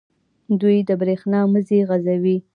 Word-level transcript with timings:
دوی 0.61 0.77
د 0.87 0.89
بریښنا 1.01 1.39
مزي 1.53 1.79
غځوي. 1.89 2.37